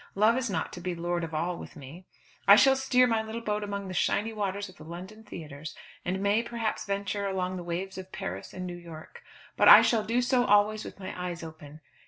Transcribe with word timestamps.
Love 0.15 0.35
is 0.35 0.49
not 0.49 0.73
to 0.73 0.81
be 0.81 0.95
lord 0.95 1.23
of 1.23 1.31
all 1.31 1.55
with 1.59 1.75
me. 1.75 2.07
I 2.47 2.55
shall 2.55 2.75
steer 2.75 3.05
my 3.05 3.21
little 3.21 3.39
boat 3.39 3.63
among 3.63 3.87
the 3.87 3.93
shiny 3.93 4.33
waters 4.33 4.67
of 4.67 4.77
the 4.77 4.83
London 4.83 5.23
theatres, 5.23 5.75
and 6.03 6.21
may 6.23 6.41
perhaps 6.41 6.87
venture 6.87 7.27
among 7.27 7.55
the 7.55 7.63
waves 7.63 7.99
of 7.99 8.11
Paris 8.11 8.51
and 8.51 8.65
New 8.65 8.73
York; 8.77 9.21
but 9.55 9.67
I 9.67 9.83
shall 9.83 10.03
do 10.03 10.19
so 10.23 10.43
always 10.43 10.83
with 10.83 10.99
my 10.99 11.13
eyes 11.25 11.43
open. 11.43 11.81